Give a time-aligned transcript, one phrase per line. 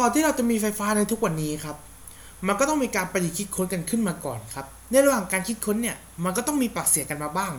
[0.00, 1.76] ก่อนที่เราจะมีไฟฟ้าในทุกวันนี้ครับ
[2.46, 7.52] มันก็ต้องมีการประดิษฐ์คิดค้นกันขึ้นมาก่อนครับ ในระหว่างการคิดค้นเนี่ย มันก็ต้องมีปากเสียงกันมาบ้าง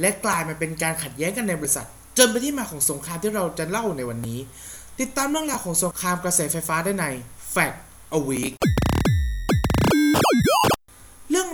[0.00, 1.86] และกลายมาเป็นการขัดแย้งกันในบริษัท
[2.18, 4.38] จนไปที่มาของสงครามที่เราจะเล่าในวันนี้
[5.00, 7.06] ติดตามเรื่องราวของสงครามกระแสไฟฟ้าได้ใน
[7.54, 7.76] Fact
[8.16, 8.52] a Week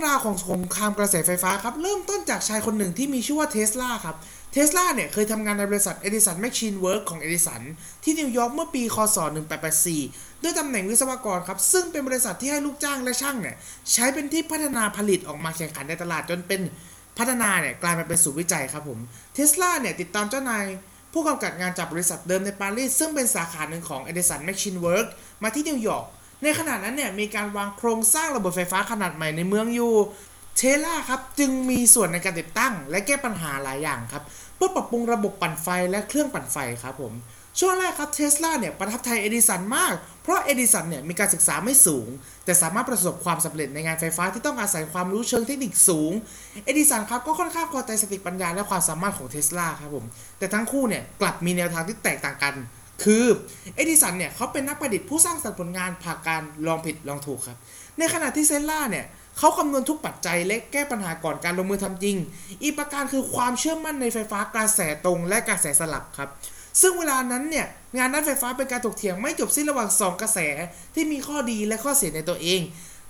[0.05, 4.15] ราวของสงครามกระแสไฟฟ้าครับ เริ่มต้นจากชายคนหนึ่งที่มีชื่อว่าเทสลาครับ
[4.53, 7.61] เทสลาเนี่ยเคยทำงานในบริษัท Edison Machine Works ของ Edison
[8.03, 9.17] ที่นิวยอร์กเมื่อปีคศ
[9.79, 13.55] 1884 ด้วยตำแหน่งวิศวกรครับ ซึ่งเป็นบริษัทที่ให้ลูกจ้างและช่างเนี่ย
[13.91, 16.61] ใช้เป็นที่พัฒนาผลิตออกมาแข่งขันในตลาดจนเป็น
[17.17, 18.99] พัฒนาเนี่ยกลายมาเป็นศูนย์วิจัยครับผม
[19.33, 20.65] เทสลาเนี่ยติดตามเจ้านาย
[21.13, 25.11] ผู้กำกับงานจากบริษัทเดิมในปารีสซึ่งเป็นสาขาหนึ่งของ Edison Machine Works
[25.43, 26.05] มาที่นิวยอร์ก
[26.43, 29.93] ในขณะนั้นเนี่ยมีการวางโครงสร้างระบบไฟฟ้าขนาดใหม่ในเมืองอยู่
[30.57, 34.23] เทสลาครับจึงมีส่วนในการติดตั้ง และแก้ปัญหาหลายอย่างครับ
[34.55, 37.13] เพื่อปรับปรุงระบบปั่นไฟและเครื่องปั่นไฟครับผม
[37.59, 42.07] ช่วงแรกครับเทสลาเนี่ยประทับใจเอดิสันมาก เพราะเอดิสันเนี่ยมีการศึกษาไม่สูง
[42.45, 46.11] แต่สามารถประสบความสำเร็จในงานไฟฟ้าที่ต้องอาศัยความรู้เชิงเทคนิคสูง
[46.65, 50.05] เอดิสันครับก็ค่อนข้างพอใจสติปัญญาและความสามารถของเทสลาครับผม
[50.39, 52.53] แต่ทั้งคู่เนี่ยกลับมีแนวทางที่แตกต่างกัน
[53.03, 53.25] คือ
[53.75, 57.57] เอดิสันเนี่ยเขาเป็นนักประดิษฐ์ผู้สร้างสรรค์ผลงานผ่านการลองผิดลองถูกครับ
[57.97, 59.05] ในขณะที่เซนล่าเนี่ย
[59.37, 62.17] เขาคำนวณทุกปัจจัยและแก้ปัญหาก่อนการลงมือทำจริง
[62.63, 66.29] อีกประการคือความเชื่อมั่นในไฟฟ้ากระแสตรงและกระแสสลับครับ
[66.81, 70.39] ซึ่งเวลานั้นเนี่ยงานด้านไฟฟ้าเป็นการถกเถียงไม่จบสิ้นระหว่างสองกระแส
[70.95, 72.61] ที่มีข้อดีและข้อเสียในตัวเอง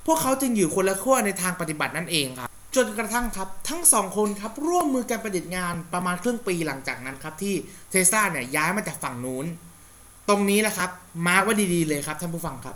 [0.05, 7.53] พวกเขาจึงอยู่คนละขั้วในทางปฏิบัตินั่นเองครับจนกระทั่งครับ ทั้งสองคนครับ ร่วมมือกันประดิษฐ์งานประมาณครึ่งปีหลังจากนั้นครับ ที่
[7.89, 9.45] เทสลาเนี่ยย้ายมาจากฝั่งนู้น
[10.29, 10.89] ตรงนี้แหละครับ
[11.27, 12.75] มาร์กไว้ดีๆเลยครับท่านผู้ฟังครับ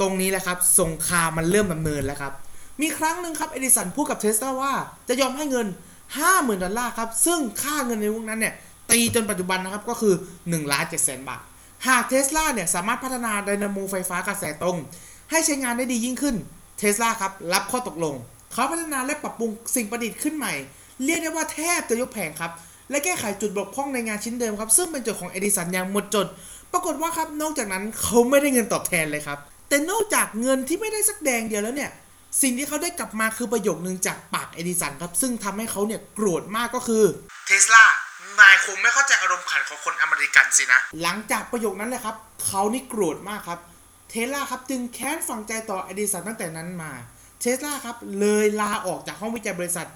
[0.00, 2.32] ตรงนี้แหละครับสงครามมันเริ่มดำเนินแล้วครับ
[2.80, 4.72] มีครั้งหนึ่งครับเอดิสันพูดกับเทสลาว่า
[5.08, 5.66] จะยอมให้เงิน
[6.14, 8.54] 50,000 ดอลลาร์ครับ ซึ่งค่าเงินในวงนั้นเนี่ย
[8.90, 11.40] ตีจนปัจจุบันนะครับก็คือ1ล้าน7แสนบาท
[11.86, 14.76] หากเทสลาเนี่ยสามารถพัฒนาไดนาโมไฟฟ้ากระแสตรง
[15.30, 16.36] ให้ใช้งานได้ดียิ่งขึ้น
[16.78, 18.14] เทสลาครับรับข้อตกลง
[18.52, 20.54] เขาพัฒนาและปรับปรุงสิ่งประดิษฐ์ขึ้นใหม่
[21.04, 22.52] เรียกได้ว่าแทบจะยกแผงครับ
[22.90, 26.26] และแก้ไขจุดบกพร่องในงานชิ้นเดิมครับ ซึ่งเป็นจทย์ของเอดิสันอย่างหมดจด
[26.74, 31.90] ปรากฏว่าครับนอกจากนั้นเขาไม่ได้เงินตอบแทนเลยครับ แต่นอกจากเงินที่ไม่ได้สักแดงเดียวแล้วเนี่ย
[32.42, 37.04] สิ่งที่เขาได้กลับมาคือประโยคนึงจากปากเอดิสันครับ ซึ่งทำให้เขาเนี่ยโกรธมากก็คือ
[37.46, 37.84] เทสลา
[38.40, 43.60] นายคงไม่เข้าใจอารมณ์ขันของคนอเมริกันสินะ หลังจากประโยคนั้นเลยครับเขานี่โกรธมากครับ
[44.10, 46.92] เทสลาครับจึงแค้นฝังใจต่อเอดิสันตั้งแต่นั้นมา
[47.40, 49.88] เทสลาครับเลยลาออกจากห้องวิจัยบริษัท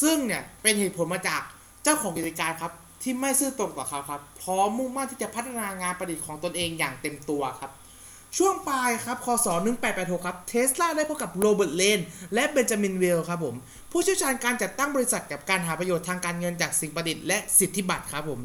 [0.00, 1.40] ซึ่งเนี่ยเป็นเหตุผลมาจาก
[1.84, 7.72] เจ้าของกิจการครับ ที่ไม่ซื่อตรงต่อเขาครับ พร้อมมุ่งมั่นที่จะพัฒนางานประดิษฐ์ของตนเองอย่างเต็มตัวครับ
[8.38, 9.46] ช่วงปลายครับ คศ
[9.86, 12.00] 1886 ครับ เทสลาได้พบกับโรเบิร์ต เลน
[12.34, 13.54] และเบนจามิน เวลครับผม
[13.90, 18.40] ผู้เชี่ยวชาญการจัดตั้งบริษัทกับการหาประโยชน์ทางการเงินจากสิ่งประดิษฐ์และสิทธิบัตรครับผม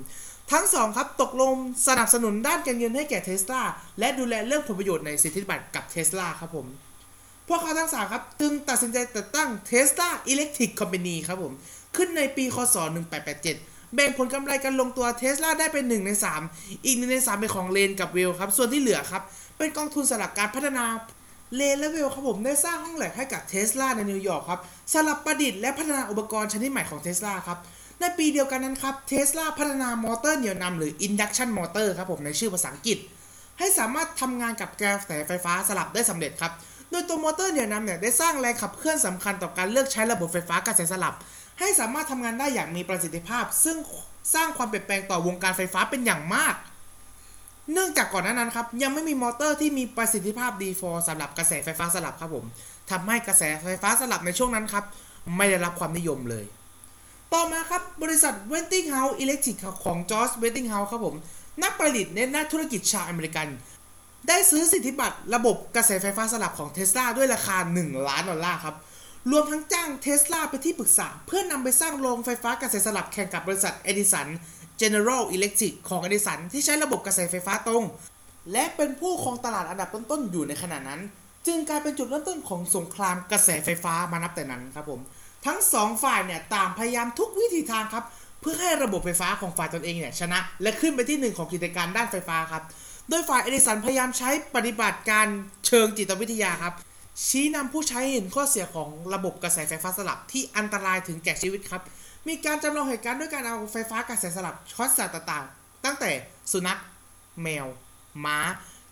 [0.52, 1.54] ทั้งสองครับตกลง
[1.88, 3.62] สนับสนุนด้านการเงินให้แก่เทสลา
[4.00, 6.68] และดูแลเรื่องผลประโยชน์ในสิทธิบัตรกับเทสลาครับผม
[7.48, 11.54] พวกเขาทั้งสามครับจึงตัดสินใจจัดตั้ง Tesla Electric Company ครับผม
[11.96, 12.76] ขึ้นในปี คศ
[13.34, 16.12] 1887 แบ่งผลกำไรกันลงตัว Tesla ได้เป็น 1 ใน
[16.48, 19.22] 3 อีก1ใน 3 เป็นของเลนกับเวลครับ ส่วนที่เหลือครับ
[19.58, 20.86] เป็นกองทุนสำหรับการพัฒนา
[21.56, 24.60] เลนและเวลครับผมได้สร้างห้องแลบให้กับเทสลาในนิวยอร์กครับ
[24.94, 27.60] สำหรับประดิษฐ์และพัฒนาอุปกรณ์ชนิดใหม่ของเทสลาครับ
[28.00, 32.98] ในปีเดียวกันนั้นครับเทสลาพัฒนามอเตอร์เหนี่ยวนำหรือ induction motor ครับผมในชื่อภาษาอังกฤษ
[33.60, 36.52] ให้สามารถทำงานกับกระแสไฟฟ้าสลับได้สำเร็จครับ
[36.90, 41.14] โดยตัวมอเตอร์เหนี่ยวนำเนี่ยได้สร้างแรงขับเคลื่อนสำคัญต่อการเลือกใช้ระบบไฟฟ้ากระแสสลับ
[41.60, 43.78] ให้สามารถทำงานได้อย่างมีประสิทธิภาพ ซึ่ง
[44.34, 46.56] สร้างความเปลี่ยนแปลงต่อวงการไฟฟ้าเป็นอย่างมาก
[47.74, 52.46] เนื่องจากก่อนหน้านั้นครับ ยังไม่มีมอเตอร์ที่มีประสิทธิภาพดีพอสำหรับกระแสไฟฟ้าสลับครับผม
[52.92, 54.84] ทำให้กระแสไฟฟ้าสลับในช่วงนั้นครับ
[55.38, 56.46] ไม่ได้รับความนิยมเลย
[57.34, 61.16] ต่อมาครับบริษัท Westinghouse Electric ของจอร์จเวสติงเฮาส์ครับผม
[61.64, 63.48] นักประดิษฐ์และนักธุรกิจชาวอเมริกัน
[64.28, 68.76] ได้ซื้อสิทธิบัตรระบบกระแสไฟฟ้าสลับของเทสลาด้วยราคา 1 ล้านดอลลาร์ครับ
[69.32, 74.28] รวมทั้งจ้างเทสลาไปที่ปรึกษา เพื่อนำไปสร้างโรงไฟฟ้ากระแสสลับแข่งกับบริษัทเอดิสัน
[74.82, 77.84] General Electric ของเอดิสันที่ใช้ระบบกระแสไฟฟ้าตรง
[78.52, 81.02] และเป็นผู้ครองตลาดอันดับต้นๆอยู่ในขณะนั้น
[81.48, 85.02] จึงกลายเป็นจุดเริ่มต้นของสงครามกระแสไฟฟ้ามานับแต่นั้นครับผม
[85.46, 88.04] ทั้งสองฝ่ายเนี่ยต่างพยายามทุกวิธีทางครับ
[88.42, 92.64] เพื่อให้ระบบไฟฟ้าของฝ่ายตนเองเนี่ยชนะ และขึ้นไปที่หนึ่งของกิจการด้านไฟฟ้าครับ
[93.10, 95.28] โดยฝ่ายเอดิสันพยายามใช้ปฏิบัติการ
[95.68, 96.74] เชิงจิตวิทยาครับ
[97.28, 101.82] ชี้นำผู้ใช้เห็นข้อเสียของระบบกระแสไฟฟ้าสลับที่อันตรายถึงแก่ชีวิตครับ
[102.28, 106.10] มีการจำลองเหตุการณ์ด้วยการเอาไฟฟ้ากระแสสลับช็อตสัตว์ต่างๆ ตั้งแต่
[106.52, 106.80] สุนัข
[107.42, 107.66] แมว
[108.26, 108.40] ม้า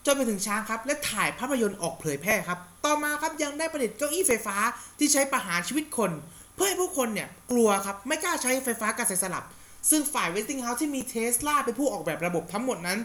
[0.05, 4.57] จนไปถึงช้างครับ และถ่ายภาพยนตร์ออกเผยแพร่ครับ ต่อมาครับยังได้ประดิษฐ์เก้าอี้ไฟฟ้า
[4.99, 6.11] ที่ใช้ประหารชีวิตคน
[6.55, 9.43] เพื่อให้ผู้คนเนี่ยกลัวครับไม่กล้าใช้ไฟฟ้ากระแสสลับ
[9.89, 12.99] ซึ่งฝ่ายเวสติงเฮาส์ที่มีเทสลาเป็นผู้ออกแบบระบบทั้งหมดนั้น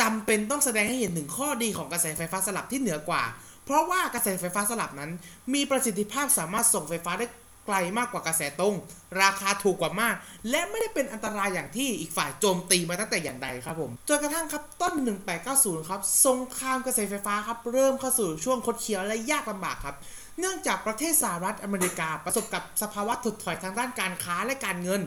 [0.00, 3.22] จำเป็นต้องแสดงให้เห็นถึงข้อดีของกระแสไฟฟ้าสลับที่เหนือกว่า
[3.64, 5.10] เพราะว่ากระแสไฟฟ้าสลับนั้น
[5.54, 7.26] มีประสิทธิภาพสามารถส่งไฟฟ้าได้
[7.66, 8.74] ไกลมากกว่ากระแสตรง
[9.22, 10.14] ราคาถูกกว่ามาก
[10.50, 14.94] และไม่ได้เป็นอันตรายอย่างที่อีกฝ่ายโจมตีมาตั้งแต่อย่างใดครับผมจนกระทั่งครับต้น
[15.42, 19.96] 1890 ครับสงครามกระแสไฟฟ้าครับเริ่มเข้าสู่ช่วงคดเคี้ยวและยากลำบากครับ
[20.38, 25.02] เนื่องจากประเทศสหรัฐอเมริกาประสบกับสภาวะถดถอยทางด้านการค้าและการเงิน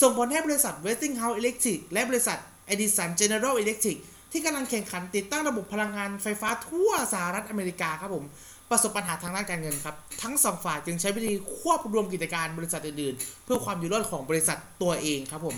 [0.00, 2.38] ส่งผลให้บริษัท Westinghouse Electric และบริษัท
[2.72, 3.98] Edison General Electric
[4.32, 8.24] ที่กำลังแข่งขันติดตั้งระบบพลังงานไฟฟ้าทั่วสหรัฐอเมริกาครับผม
[8.70, 15.56] ประสบปัญหาทางด้านการเงินครับ ทั้งสองฝ่ายจึงใช้วิธีควบรวมกิจการบริษัทอื่นๆ เพื่อความอยู่รอดของบริษัทตัวเองครับผม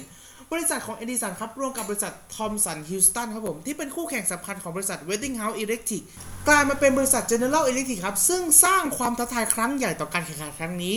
[0.53, 6.03] บริษัทของเอดิสันครับร่วมกับบริษัททอมสันฮิลสตันครับผม ที่เป็นคู่แข่งสำคัญของบริษัท Westinghouse Electric
[6.49, 10.95] กลายมาเป็นบริษัท General Electric ครับ ซึ่งสร้างความท้าทายครั้งใหญ่ต่อการแข่งขันครั้งนี้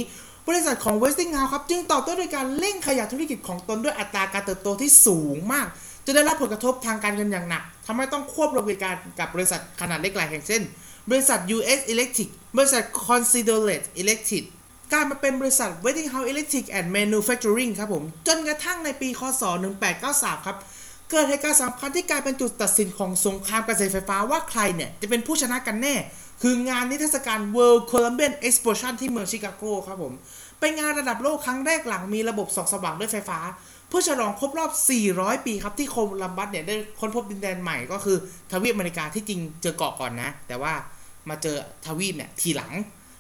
[0.48, 5.68] บริษัทของ Westinghouse ครับ จึงตอบโต้ด้วยการเร่งขยายธุรกิจของตนด้วยอัตราการเติบโตที่สูงมาก
[6.06, 10.62] จะได้รับผลกระทบทางการเงินอย่างหนักทำให้ต้องควบรวมกิจการกับบริษัทขนาดเล็กหลายแห่งเช่น
[11.10, 14.44] บริษัท US Electric บริษัท Considerate Electric
[14.92, 19.44] กายมาเป็นบริษัท Westinghouse Electric and Manufacturing ครับผม จนกระทั่งในปีคศ
[19.94, 20.58] 1893 ครับ
[21.12, 25.96] เกิดเหตุการณ์สำคัญที่กลายเป็นจุดตัดสินของสงครามกระแสไฟฟ้าว่าใครเนี่ย จะเป็นผู้ชนะกันแน่
[26.42, 30.14] คืองานนิทรรศการ World Columbian Exposition ที่เมืองชิคาโกครับผม
[30.60, 33.40] เป็นงานระดับโลกครั้งแรกหลังมีระบบส่องสว่างด้วยไฟฟ้า
[33.96, 34.72] พื่อฉลองครบรอบ
[35.10, 38.18] 400 ปีครับที่โคลัมบัสเนี่ยได้ค้นพบดินแดนใหม่ก็คือ
[38.52, 40.74] ทวีปอเมริกาที่จริงเจอเกาะก่อนนะ แต่ว่า
[41.30, 41.56] มาเจอ
[41.86, 42.72] ทวีปเนี่ยทีหลัง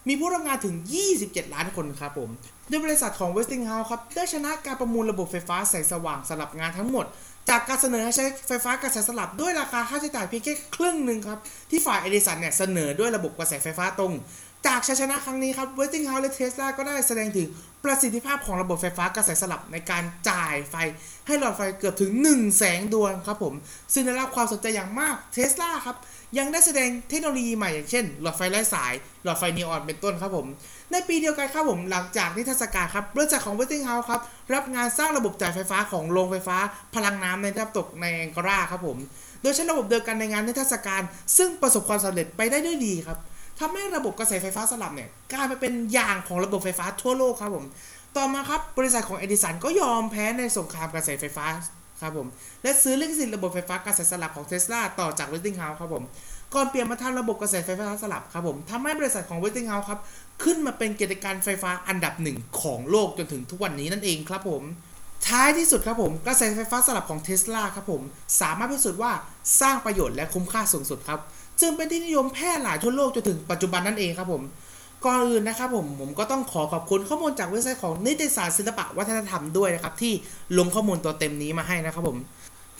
[0.07, 0.75] มีผู้ร่วมงานถึง
[1.15, 2.29] 27 ล้านคนครับผม
[2.69, 7.05] โดยบริษัทของ Westinghouse ครับได้ชนะการประมูลระบบไฟฟ้าแสงสว่างสำหรับงานทั้งหมด
[7.49, 11.39] จากการเสนอให้ใช้ไฟฟ้ากระแสสลับด้วยราคาค่าใช้จ่ายเพียงแค่ครึ่งหนึ่งครับ
[11.69, 14.13] ที่ฝ่ายเอดิสันเนี่ยเสนอด้วยระบบกระแสไฟฟ้าตรง
[14.67, 17.47] จากชัยชนะครั้งนี้ครับ Westinghouse และ Tesla ก็ได้แสดงถึง
[17.83, 20.75] ประสิทธิภาพของระบบไฟฟ้ากระแสสลับในการจ่ายไฟ
[21.27, 23.53] ให้หลอดไฟเกือบถึง 1 แสงดวงครับผม
[23.93, 25.97] ซึ่งได้รับความสนใจอย่างมาก Tesla ครับ
[26.37, 28.93] ยังได้แสดงเทคโนโลยีใหม่อย่างเช่น หลอดไฟไร้สาย
[29.23, 30.47] หลอดไฟนีออนเป็นต้นครับผม
[30.91, 34.21] ในปีเดียวกันครับผมหลังจากนิทรรศการครับบริษัทของ Westinghouse ครับ
[34.53, 36.57] รับงานสร้างระบบจ่ายไฟฟ้าของโรงไฟฟ้า
[36.95, 38.97] พลังน้ำในน้ำตกในแองการาครับผม
[39.41, 41.01] โดยใช้ระบบเดียวกันในงานนิทรรศการ
[41.37, 43.19] ซึ่งประสบความสำเร็จไปได้ด้วยดีครับ
[43.59, 47.65] ทำให้ระบบกระแสไฟฟ้าสลับเนี่ยกลายมาเป็นอย่างของระบบไฟฟ้าทั่วโลกครับผม
[48.17, 51.45] ต่อมาครับบริษัทของเอดิสันก็ยอมแพ้ในสงครามกระแสไฟฟ้า
[52.01, 52.27] ครับผม
[52.63, 56.03] และซื้อลิขสิทธิ์ระบบไฟฟ้ากระแสสลับของเทสลาต่อจาก Westinghouse ครับผม
[56.53, 59.99] ก่อนเปลี่ยนมาทำระบบกระแสไฟฟ้าสลับครับผมทำให้บริษัทของ Westinghouse ครับ
[60.43, 64.63] ขึ้นมาเป็นกิจการไฟฟ้าอันดับหนึ่งของโลกจนถึงทุกวันนี้นั่นเองครับผม
[65.27, 68.01] ท้ายที่สุดครับผมกระแสไฟฟ้าสลับของเทสลาครับผม
[68.41, 69.11] สามารถพิสูจน์ว่า
[69.61, 71.19] สร้างประโยชน์และคุ้มค่าสูงสุดครับ
[71.61, 74.43] จึงเป็นที่นิยมแพร่หลายทั่วโลกจนถึงปัจจุบันนั่นเองครับผม
[75.05, 80.13] ก่อนอื่นนะครับผมผมก็ต้องขอขอบคุณข้อมูลจากเว็บไซต์ของนิตยสารศิลปะวัฒนธรรมด้วยนะครับที่
[80.57, 82.17] ลงข้อมูลตัวเต็มนี้มาให้นะครับผม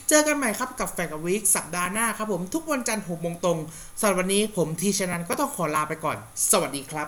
[0.10, 3.58] เจอกันใหม่ครับกับแฟกวิกสัปดาห์หน้าครับผมทุกวันจันทร์หกโมงตรง
[4.00, 6.18] สำหรับวันนี้ผมทีชนันก็ต้องขอลาไปก่อน
[6.52, 7.06] สวัสดีครั